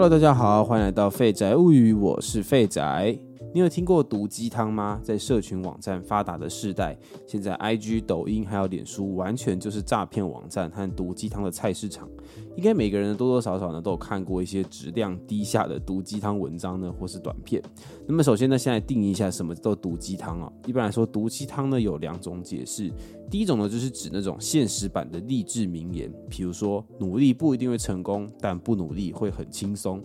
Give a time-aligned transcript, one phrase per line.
[0.00, 3.18] Hello，大家好，欢迎来到废宅物语，我是废宅。
[3.52, 5.00] 你有听过毒鸡汤吗？
[5.02, 12.08] 在社群网站发达的时代，现在 IG、抖音还有脸书，完全就是诈骗网站和毒鸡汤的菜市场。
[12.56, 17.60] 应该每个人多多少少呢都有看过一些质量低下的毒鸡汤文章呢，或是短片。
[18.06, 20.52] 那么首先呢，现在定义一下什么叫毒鸡汤啊？
[20.64, 22.88] 一般来说，毒鸡汤呢有两种解释。
[23.28, 30.00] 第一种呢，就是指那种现实版的励志名言，比如说努力不一定会成功，但不努力会很轻松。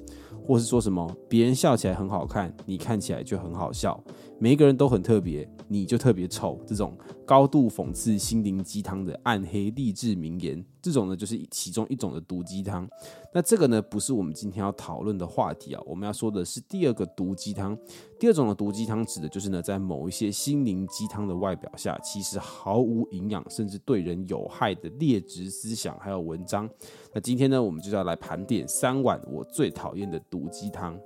[0.46, 4.00] 或是说什么别人笑起来很好看，你看起来就很好笑，
[4.38, 6.96] 每一个人都很特别，你就特别丑，这种
[7.26, 10.64] 高度讽刺心灵鸡汤的暗黑励志名言。
[10.82, 12.88] 这种呢，就是其中一种的毒鸡汤。
[13.34, 15.82] 那这个呢，不是我们今天要讨论的话题啊。
[15.86, 17.76] 我们要说的是第二个毒鸡汤。
[18.20, 26.70] 第二种的毒鸡汤指的就是呢，在某一些心灵鸡汤的外表下，其实毫无营养，甚至对人有害的劣质思想还有文章。
[27.14, 31.00] 那今天呢，我们就要来盘点三碗我最讨厌的毒鸡汤。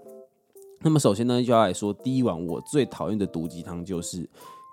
[0.82, 4.30] 那么首先呢，就要来说第一碗我最讨厌的毒鸡汤，就是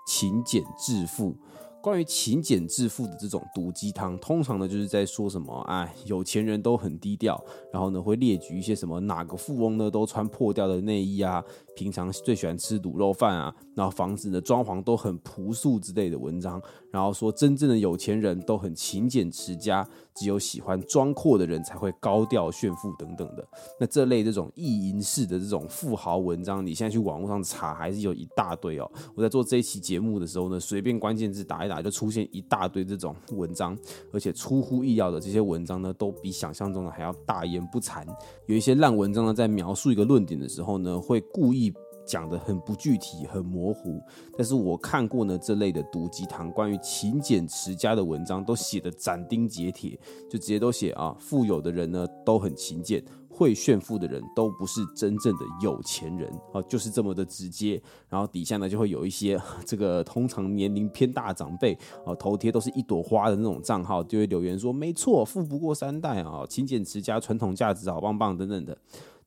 [0.07, 1.35] 勤俭致富。
[1.79, 7.41] 关于勤俭致富的这种毒鸡汤，通常呢就是在说什么，哎，有钱人都很低调，
[7.71, 11.41] 然后呢会列举一些什么哪个富翁呢都穿破掉的内衣啊，
[11.75, 19.87] 平常最喜欢吃卤肉饭啊，然后房子的装潢都很朴素之类的文章，然后说真正的有钱人都很勤俭持家。
[20.17, 23.47] 只有喜欢装阔的人才会高调炫富等等的，
[23.79, 28.91] 那这类这种意淫式的这种富豪文章，你现在去网络上查还是有一大堆哦。
[29.13, 33.77] 我在做这一期节目的时候呢，随便关键字打一打，就出现一大堆这种文章，
[34.11, 38.03] 而且出乎意料的这些文章呢，都比想象中的还要大言不惭。
[38.47, 41.71] 有一些烂文章呢，在描述一个论点的时候呢，会故意。
[42.07, 44.01] 讲的很不具体，很模糊。
[44.37, 57.79] 但是我看过呢这类的毒鸡汤，关于勤俭持家的文章，都写的斩钉截铁，就直接都写啊，富有的人呢都很勤俭，会炫富的人都不是真正的有钱人啊，就是这么的直接。
[58.09, 68.77] 然后底下呢就会有一些这个通常年龄偏大长辈啊，头贴都是一朵花的那种账号，就会留言说，没错，富不过三代啊，勤俭持家，传统价值好棒棒等等的。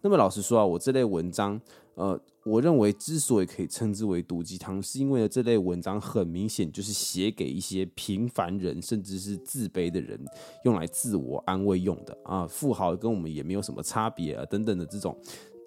[0.03, 1.61] 那么老实说啊，我这类文章，
[2.01, 10.19] 呃，我认为之所以可以称之为毒鸡汤，是因为呢这类文章很明显就是写给一些平凡人，甚至是自卑的人，
[10.65, 12.47] 用来自我安慰用的啊。
[12.47, 15.15] 富豪跟我们也没有什么差别啊，等等的这种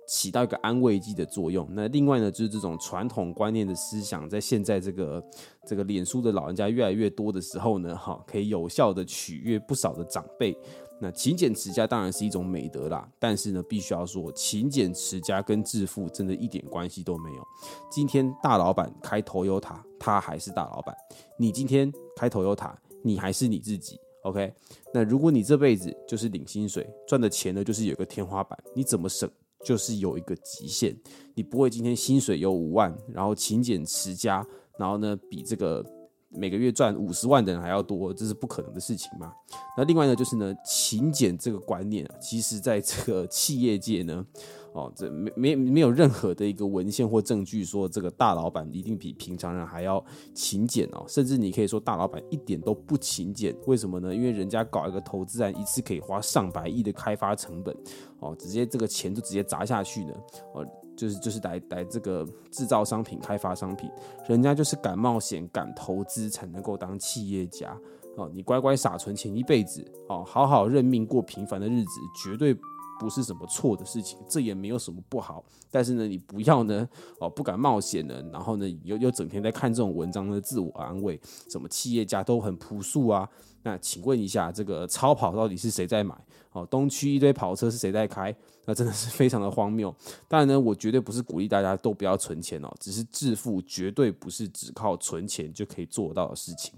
[0.08, 1.68] 起到一个安慰剂的作用。
[1.72, 5.24] 那另外呢，就是这种传统观念的思想，在现在这个
[5.68, 10.58] 这个脸书的老人家越来越多的时候呢，哈，可以有效的取悦不少的长辈。
[11.03, 17.46] 那勤俭持家当然是一种美德啦，但是呢，必须要说，勤俭持家跟致富真的一点关系都没有。
[17.91, 20.96] 今天大老板开头有塔，他还是大老板；
[21.38, 24.00] 你今天开头有塔，你还是你自己。
[24.22, 24.53] OK，
[24.94, 29.30] 那如果你这辈子就是领薪水，赚的钱呢就是有个天花板，你怎么省
[29.66, 30.97] 就是有一个极限。
[31.35, 34.47] 你不会今天薪水有五万，然后勤俭持家，
[34.80, 35.85] 然后呢比这个。
[36.34, 39.34] 每个月赚五十万的人还要多，这是不可能的事情嘛？
[39.78, 44.26] 那另外呢，就是呢，勤俭这个观念啊，其实在这个企业界呢，
[44.73, 50.03] 哦，这没没没有任何的一个文献或证据说这个大老板一定比平常人还要
[50.34, 54.13] 勤俭哦，甚至你可以说大老板一点都不勤俭，为什么呢？
[54.13, 57.75] 因为人家搞一个投资案，一次可以花上百亿的开发成本，
[58.19, 60.13] 哦，直接这个钱就直接砸下去呢，
[60.53, 60.66] 哦。
[60.95, 63.90] 就是就是来来这个制造商品、开发商品，
[64.28, 67.75] 人家就是敢冒险、敢投资才能够当企业家
[68.16, 68.29] 哦。
[68.31, 72.55] 你乖乖傻存钱一辈子哦，好好认命过平凡的日子，绝对
[73.00, 75.44] 不是什么错的事情，这也没有什么不好。
[75.72, 76.88] 但是呢，你不要呢
[77.20, 83.28] 哦，不敢冒险呢，然后呢又又整天在看这种文章的自我安慰，什么企业家都很朴素啊。
[83.64, 86.16] 那请问一下，这个超跑到底是谁在买？
[86.52, 88.36] 哦，东区一堆跑车是谁在开？
[88.66, 89.94] 那真的是非常的荒谬。
[90.28, 96.74] 当然呢，我绝对不是鼓励大家都不要存钱哦，只是致富绝对不是只靠存钱就可以做到的事情。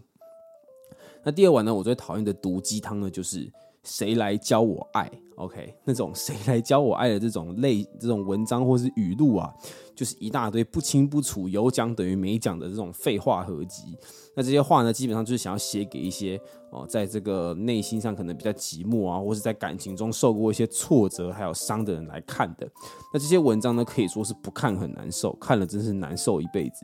[1.24, 3.52] 那第二碗呢，我最讨厌的毒鸡汤呢，就是
[3.86, 9.54] 谁来教我爱？OK，那种 谁来教我爱的这种类这种文章或是语录啊。
[9.96, 13.98] 就是一大堆不清不楚、有讲等于没讲的这种废话合集。
[14.36, 16.38] 那这些话呢，基本上就是想要写给一些
[16.70, 22.70] 哦，在这个内心上可能比较寂寞啊，或是在感情中受过一些挫折还有伤的人来看的。
[23.14, 26.84] 那这些文章呢，可以说是不看很难受，看了真是难受一辈子。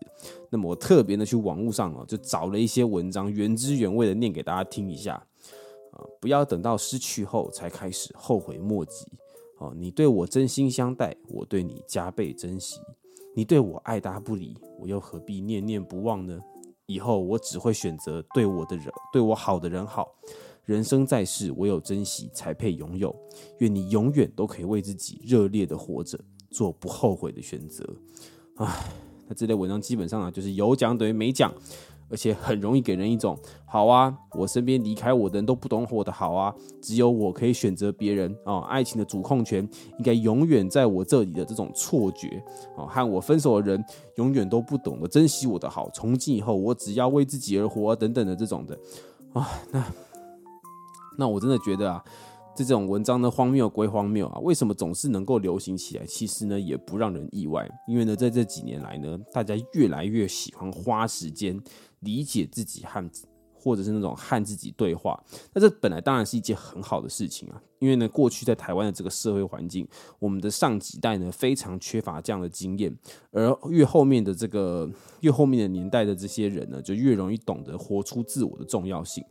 [0.50, 5.22] 那么我特别的去网络上哦，就找了一些文章，原汁原味的念给大家听一下
[6.20, 9.06] 不要等到失去后才开始后悔莫及
[9.58, 9.74] 哦。
[9.76, 12.80] 你对我真心相待，我对你加倍珍惜。
[13.36, 16.40] 你对我爱答不理，我又何必念念不忘呢？
[16.86, 20.14] 以后我只会选择对我的人、对我好的人好。
[20.66, 23.16] 人生在世，唯有珍惜才配拥有。
[23.60, 26.20] 愿你永远都可以为自己热烈的活着，
[26.50, 27.84] 做不后悔的选择。
[28.56, 28.92] 唉，
[29.28, 31.52] 那这类文章基本上啊，就是有讲等于没讲。
[32.12, 39.68] 而且很容易给人一种好啊，我身边离开我的人都不懂我的好啊，只有我可以选择别人啊，爱情的主控权
[39.98, 42.44] 应该永远在我这里的这种错觉
[42.78, 43.84] 啊，和我分手的人
[44.18, 48.78] 永远都不懂得珍惜我的好，从今以后我只要为自己而活等等的这种的
[49.34, 49.84] 啊，那
[51.18, 52.04] 那我真的觉得啊。
[52.54, 56.06] 这种文章呢，荒谬归荒谬啊，为什么总是能够流行起来？
[56.06, 61.60] 其实呢，也不让人意外，因为呢，在这几年来呢，大家越来越喜欢花时间
[62.02, 63.10] 理解自己和。
[63.62, 65.22] 或者是那种和自己对话，
[65.54, 69.88] 那这本来当然是一件很好的事情啊，因为呢，过去在台湾的这个社会环境，
[70.18, 72.92] 我们的上几代呢非常缺乏这样的经验，
[73.32, 79.24] 而越后面的这个越后面的年代的这些人呢，就越容易懂得活出自我的重要性，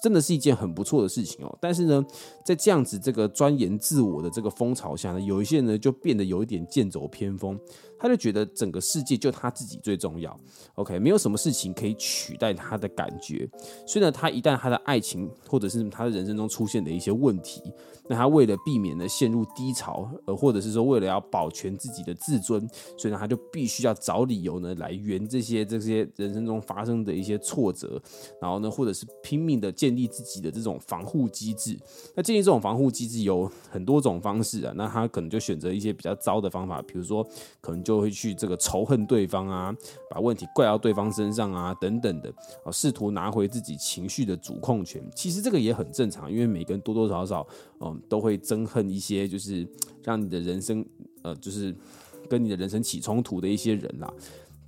[0.00, 1.58] 真的是一件很不错的事情哦。
[1.60, 2.04] 但是呢，
[2.46, 7.58] 在这样子这个钻研自我的这个风潮下呢，有一些人呢就变得有一点剑走偏锋。
[8.02, 10.36] 他就觉得整个世界就他自己最重要
[10.74, 13.48] ，OK，没有什么事情可以取代他的感觉。
[13.86, 17.62] 所以呢，他一旦他的爱情或者是他的人生中出现的一些问题，
[18.12, 22.68] 他为了避免呢陷入低潮，呃，或者是说为了要保全自己的自尊，
[22.98, 28.02] 所以呢，他就必须要找理由呢来圆这些这些人生中发生的一些挫折，
[28.40, 31.78] 然后呢，或者是拼命的建立自己的这种防护机制。
[32.16, 37.24] 那建立这种防护机制有很多种方式啊，那他可能就选择一些比较糟的方法，比如说
[37.60, 37.92] 可能就。
[37.92, 39.70] 就会去这个仇恨对方啊，
[40.08, 42.32] 把问题怪到对方身上啊，等等的
[42.64, 45.06] 啊，试图拿回自己情绪的主控权。
[45.14, 47.46] 其实这个也很正常，因为每个人多多少少，
[47.80, 49.66] 嗯，都会憎恨一些就是
[50.02, 50.84] 让你的人生，
[51.22, 51.74] 呃，就是
[52.28, 54.12] 跟你的人生起冲突的一些人啦。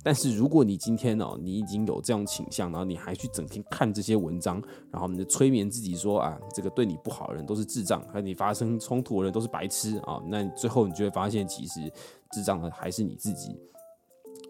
[0.03, 4.61] 但是如果你今天哦，你已经有这样倾向，然后你还去整天看这些文章，
[4.91, 11.91] 然后你就催眠自己说啊，这个对你不好的人都是智障，和你发生冲突的人都是白痴啊，那最后你就会发现，其实
[12.31, 13.57] 智障的还是你自己。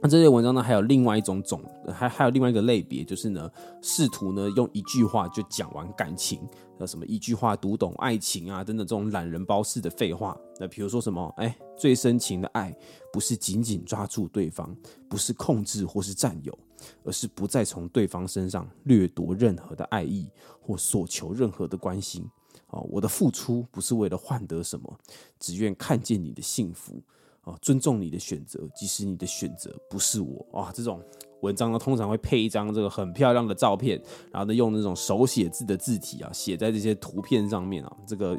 [0.02, 3.50] 那这些文章呢，还有另外一种种，还还有另外一个类别，就是呢，
[3.82, 6.40] 试图呢用一句话就讲完感情，
[6.78, 10.38] 那什么一句话读懂爱情啊，等等这种懒人包式的废话。
[10.60, 12.76] 那比如说什么，哎，最深情的爱
[13.12, 14.76] 不是紧紧抓住对方，
[15.10, 16.56] 不是控制或是占有，
[17.04, 20.28] 而是不再从对方身上掠夺任何的爱意
[20.62, 22.24] 或索求任何的关心。
[22.68, 25.00] 哦，我的付出不是为了换得什么，
[25.40, 27.02] 只愿看见你的幸福。
[27.46, 30.72] 哦，尊重你的选择，即使你的选择不是我啊。
[30.74, 31.00] 这种
[31.42, 34.02] 文章呢，通常会配一张这个很漂亮的照片，
[34.32, 37.98] 然后呢，用那种手写字的字体啊，写在这些图片上面啊。
[38.08, 38.36] 这个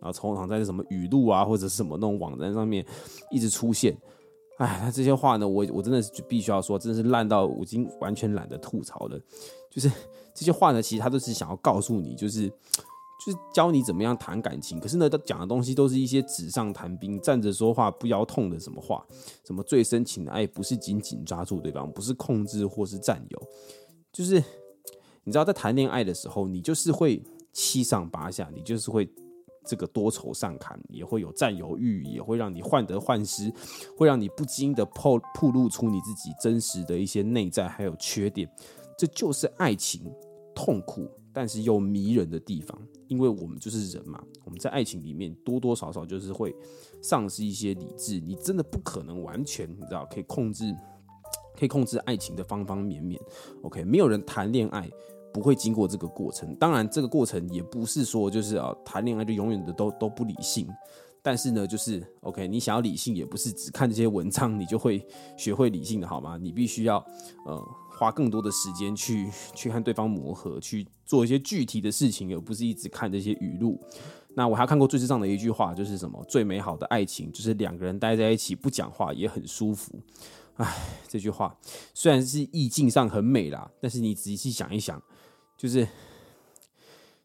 [0.00, 2.86] 啊，通常在什么语录啊，或者是什么那种网站上面
[3.30, 3.96] 一直出现。
[4.58, 9.18] 哎，那这些话呢，我我真的是必须要说，真的是烂到我已经完全懒得吐槽了。
[9.68, 9.90] 就是
[10.32, 12.48] 这些话呢，其实他都是想要告诉你，就是。
[13.24, 19.02] 就是教你怎么样谈感情，可是呢，他讲的东西都是一些纸上谈兵、站着说话不腰痛的什么话，
[19.46, 23.42] 什么最深情的爱不是紧紧抓住对方，不是控制或是占有，
[24.12, 24.34] 就是
[25.22, 29.08] 你知道，在谈恋爱的时候，你就是会七上八下，你就是会
[29.64, 33.50] 这个多愁善感，也会有占有欲，也会让你患得患失，
[33.96, 38.46] 会让你不经的破暴露出你自己真实的一些内在还有缺点，
[38.98, 40.12] 这就是爱情
[40.54, 41.08] 痛苦。
[41.34, 46.54] 但是又迷人的地方，因为我们就是人嘛，我们在爱情里面多多少少就是会
[47.02, 48.20] 丧失一些理智。
[48.20, 50.72] 你真的不可能完全，你知道，可以控制，
[51.58, 53.20] 可以控制爱情的方方面面。
[53.62, 54.88] OK，没有人谈恋爱
[55.32, 56.54] 不会经过这个过程。
[56.54, 60.68] 当然，这个过程也不是说就是啊，谈恋爱就永远的都都不理性。
[61.24, 65.04] 但是呢，就是 OK，你想要理性，也不是只看这些文章你就会
[65.36, 66.38] 学会理性的，好吗？
[66.40, 67.04] 你必须要
[67.46, 67.60] 呃。
[67.96, 73.80] 花更多的时间去去和对方磨合，去做一些具体的事情，而不是一直看这些语录。
[74.34, 79.94] 那我还看过最智障的一句话，就是什么最美好的爱情就是两个人待在一起不讲话也很舒服。
[80.56, 80.76] 唉，
[81.06, 81.56] 这句话
[81.94, 85.00] 虽然是意境上很美啦，但是你仔细想一想，
[85.56, 85.86] 就是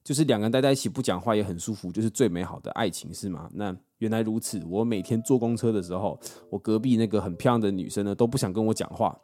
[0.03, 3.49] 就是两个人待在一起不讲话也很舒服，就是最美好的爱情是吗？
[3.55, 4.61] 那原来如此。
[4.69, 9.17] 我每天坐公车的时候，我隔壁那个很漂亮的女生呢都不想跟我讲话。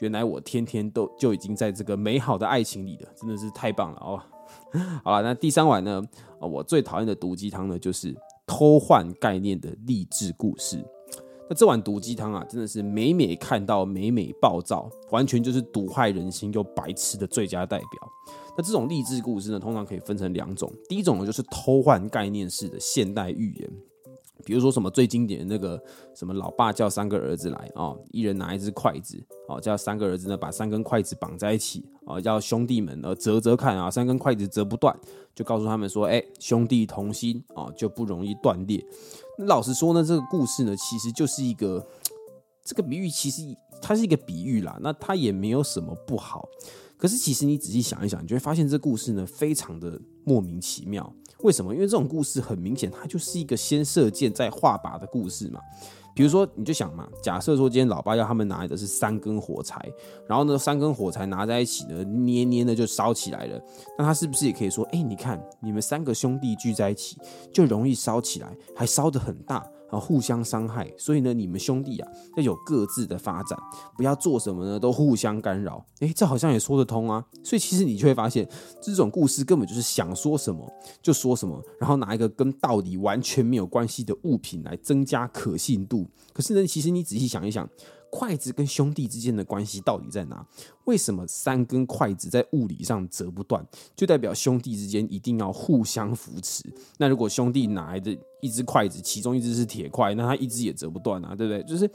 [0.00, 4.22] 原来我天天都就已经在这个美好的爱情里了，真的是太棒了哦！
[5.02, 6.00] 好了，那第三碗呢？
[6.40, 8.14] 我最讨厌的毒鸡汤呢，就是
[8.46, 10.78] 偷换概念的励志故事。
[11.50, 17.88] 那这碗毒鸡汤啊，真的是每每看到每每暴躁，完全就是毒害人心又白痴的最佳代表。
[18.56, 23.70] 那这种励志故事呢，通常可以分成两种，第一种呢就是偷换概念式的现代寓言。
[24.44, 25.82] 比如说什么最经典的那个
[26.14, 34.98] 什么，老爸叫三个儿子来哦，一人拿一只筷子哦，叫三个儿子呢把三根筷子绑在一起哦，叫兄弟们呃折折看啊，三根筷子折不断，
[35.34, 38.84] 就告诉他们说，哎，兄弟同心哦，就不容易断裂。
[39.38, 41.86] 那老实说呢，这个故事呢，其实就是一个
[42.64, 43.42] 这个比喻，其实
[43.80, 46.48] 它是一个比喻啦，那它也没有什么不好。
[46.98, 51.10] 可是其实你仔细想一想，你就会发现这故事呢，非常的莫名其妙。
[51.42, 51.72] 为什么？
[51.72, 55.60] 因为这种故事很明显，它就是一个先射箭再画靶的故事嘛。
[56.12, 59.80] 比如说，你就想嘛，假设说今天老爸要他们拿的是三根火柴，
[60.26, 63.62] 然后呢，三根火柴拿在一起呢，捏捏的就烧起来了。
[63.96, 67.16] 那他是不是也可以说，哎，你看你们三个兄弟聚在一起，
[67.52, 69.64] 就容易烧起来，还烧得很大。
[69.90, 73.58] 啊，互相伤害，所以呢，你们兄弟啊要有各自的发展，
[73.96, 75.84] 不要做什么呢都互相干扰。
[76.00, 77.24] 诶，这好像也说得通啊。
[77.42, 78.48] 所以其实你就会发现，
[78.80, 80.70] 这种故事根本就是想说什么
[81.02, 86.06] 就说什么，然后拿一个跟道理完全没有关系的物品来增加可信度。
[86.32, 87.68] 可是呢，其实你仔细想一想。
[88.10, 90.44] 筷子跟兄弟之间的关系到底在哪？
[90.84, 96.64] 为什么三根筷子在物理上折不断，就代表兄弟之间一定要互相扶持？
[96.96, 101.62] 那如果兄弟拿来的一只筷子，其中一只是铁块，那他一只也折不断啊，对不对？
[101.64, 101.90] 就是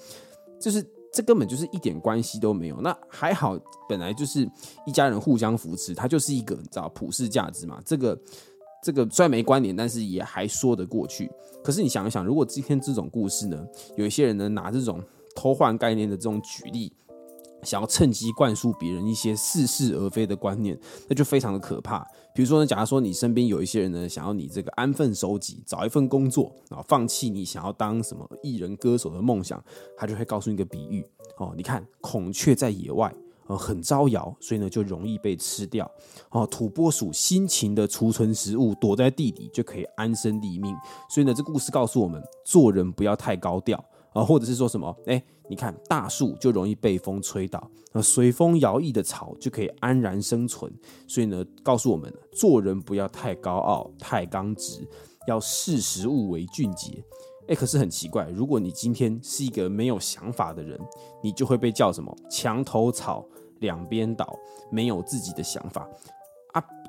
[0.62, 2.80] 就是这根本就是一点关系都没有。
[2.82, 4.48] 那还好，本来就是
[4.86, 7.82] 一家人互相扶持，它就是一个你知道普世价值嘛。
[7.84, 8.22] 这个
[8.84, 11.32] 这个虽然没关联，但是也还说得过去。
[11.64, 13.66] 可是你想一想，如果今天这种故事呢，
[13.96, 15.04] 有一些人呢拿这种。
[15.36, 16.92] 偷换概念的这种举例，
[17.64, 22.06] 想要趁机灌输别人一些似是而非的观念，那就非常的可怕。
[22.36, 29.64] 比如说呢，假如说你身边有一些人呢，想要你这个安分守己，找一份工作啊，放弃你想要当什么艺人歌手的梦想，
[29.96, 31.06] 他就会告诉你一个比喻
[31.38, 33.14] 哦，你看孔雀在野外
[33.48, 35.90] 呃很招摇，所以呢就容易被吃掉
[36.32, 36.46] 哦。
[36.48, 40.76] 土拨鼠辛勤的储存食物，躲在地底就可以安身立命。
[41.10, 43.84] 所以呢，这故事告诉我们，做人不要太高调。
[44.14, 44.96] 啊，或者是说什么？
[45.08, 50.72] 哎，你看大树就容易被风吹倒，那随风摇曳的草就可以安然生存。
[51.08, 54.88] 所以呢，告诉我们做人不要太高傲、太刚直，
[55.28, 57.04] 要视时务为俊杰。
[57.48, 60.80] 哎，可是很奇怪，如果你今天是一个没有想法的人，
[61.22, 62.16] 你就会被叫什么？
[62.30, 63.26] 墙头草，
[63.60, 64.34] 两边倒，
[64.72, 65.86] 没有自己的想法。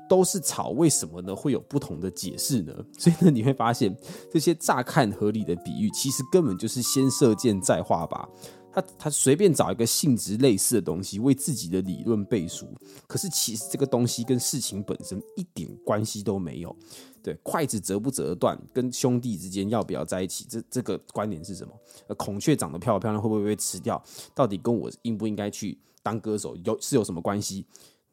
[0.09, 1.35] 都是草，为什么呢？
[1.35, 2.73] 会有不同的解释呢？
[2.97, 3.95] 所以呢，你会发现
[4.31, 8.27] 这些乍看合理的比喻，其实根本就是先射箭再画靶。
[8.71, 12.67] 他他随便找一个性质类似的东西，为自己的理论背书。
[13.07, 16.75] 可是其实这个东西跟事情本身一点关系都没有。
[17.23, 21.73] 对，筷子折不折断，跟兄弟之间要不要在一起，这这个观点是什么？
[22.07, 24.03] 呃，孔雀长得漂不漂亮，会不会被吃掉？
[24.33, 27.65] 到底跟我应不应该去当歌手有是有什么关系？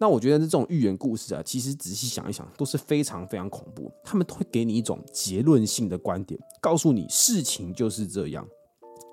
[0.02, 3.88] 那我觉得这种寓言故事啊，其实仔细想一想，都是非常非常恐怖。
[4.02, 8.44] 他们会给你一种结论性的观点，告诉你事情就是这样。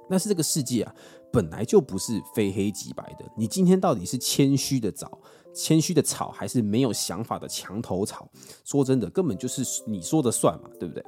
[0.10, 0.96] 但是这个世界啊，
[1.32, 3.26] 本来就不是非黑即白的。
[3.38, 5.20] 你今天到底是谦虚的早？
[5.54, 8.28] 谦虚的草，还是没有想法的墙头草？
[8.66, 11.06] 说真的，根本就是你说的算嘛，对不对？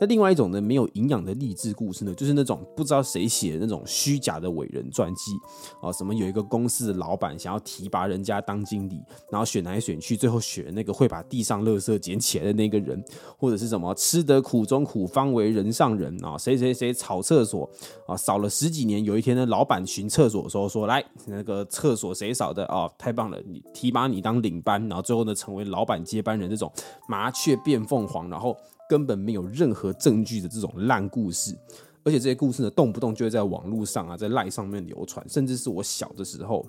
[0.00, 5.32] 那另外一种呢，没有营养的励志故事呢，就是那种不知道谁写的那种虚假的伟人传记
[5.80, 13.00] 啊，什么有一个公司的老板想要提拔人家当经理，然后选来选去，最后选那个会把地上垃圾捡起来的那个人，
[13.38, 17.70] 或者是什么吃得苦中苦，方为人上人啊，谁谁谁扫厕所
[18.08, 22.90] 啊，扫了十几年，有一天呢，老板巡厕所的时候说，来那个厕所谁扫的啊？
[22.98, 26.70] 太棒了，你提拔你当领班，然后最后呢，成为老板接班人，这种
[27.06, 28.56] 麻雀变凤凰，然后。
[28.88, 31.56] 根本没有任何证据的这种烂故事，
[32.02, 36.66] 而且这些故事呢，动不动就会在网络上啊，在赖上面流传，甚至是我小的时候，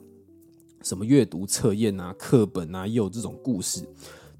[0.81, 3.84] 什么阅读测验啊、课本啊，也有这种故事。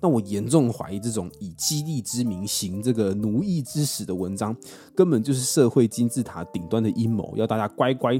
[0.06, 4.56] 那我严重怀疑，这种以激励之名行这个奴役之实的文章，
[4.94, 8.14] 根本就是社会金字塔顶端的阴谋，要大家乖乖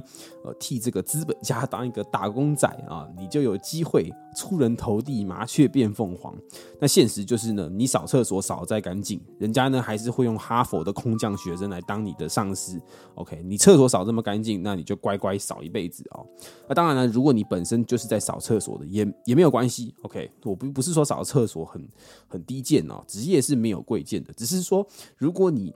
[0.44, 6.34] 呃替这个资本家当一个打工仔啊，你就有机会出人头地，麻雀变凤凰。
[6.80, 12.82] 那现实就是呢，你扫厕所扫再干净，人家呢还是会用哈佛的空降学生来当你的上司。
[13.14, 16.26] OK，你厕所扫这么干净，那你就乖乖扫一辈子哦。
[16.68, 19.94] 那当然了，如果你本身就是在扫厕所的，也也没有关系。
[20.02, 21.75] OK，我不不是说扫厕所。
[21.76, 21.88] 很
[22.28, 25.74] 很低贱哦，职业是没有贵贱的，只是说，如果你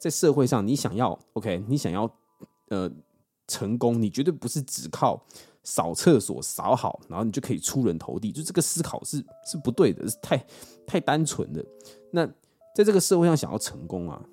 [0.00, 2.10] 在社会上，你想要 OK，你想要
[2.68, 2.90] 呃
[3.46, 5.22] 成功，你绝对不是只靠
[5.62, 10.46] 扫厕所扫好，然后你就可以出人头地，就这个思考是是不对的，是太
[10.86, 11.62] 太单纯的。
[12.10, 12.26] 那
[12.74, 14.24] 在这个社会上想要成功啊，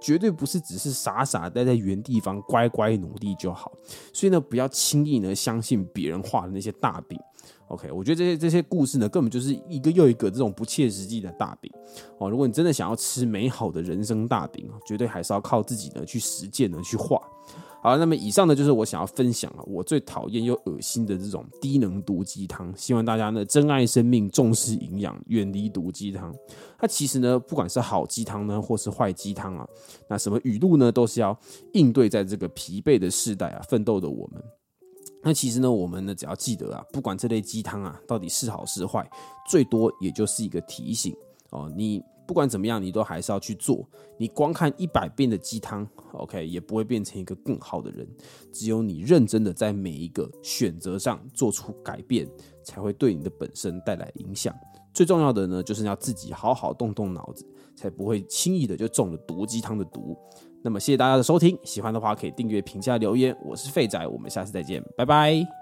[0.00, 3.70] 绝对不是只是傻傻待在原地方乖乖努力就好。
[4.12, 7.16] 所以呢，不要轻易呢相信别人画的那些大饼。
[7.72, 11.72] OK，我觉得这些这些故事呢，根本就是一个又一个这种不切实际的大饼
[12.18, 12.28] 哦。
[12.28, 17.18] 如果你真的想要吃美好的人生大饼绝对还是要靠自己呢去实践呢去画。
[17.82, 22.72] 好，那么以上呢就是我想要分享啊，我最讨厌又恶心的这种低能毒鸡汤。
[22.76, 26.32] 希望大家呢珍爱生命，重视营养，远离毒鸡汤。
[26.78, 29.66] 那其实呢，不管是好鸡汤呢，或是坏鸡汤啊，
[30.08, 31.36] 那什么语录呢，都是要
[31.72, 34.40] 应对在这个疲惫的世代啊，奋斗的我们。
[35.22, 39.08] 那其实呢，我们呢只要记得啊，不管这类鸡汤啊到底是好是坏，
[39.48, 41.14] 最多也就是一个提醒
[41.50, 42.02] 哦，你。
[42.24, 43.86] 不管怎么样，你都还是要去做。
[44.16, 48.08] 你光看一百遍的鸡汤，OK，也不会变成一个更好的人。
[48.52, 52.26] 只有你认真的在每一个选择上做出改变，
[52.64, 54.54] 才会对你的本身带来影响。
[54.94, 60.16] 最重要的呢，就是要自己好好动动脑子，才不会轻易的就中了毒鸡汤的毒。
[60.62, 63.36] 那么，谢谢大家的收听，喜欢的话可以订阅、评价、留言。
[63.44, 65.61] 我是废仔，我们下次再见，拜拜。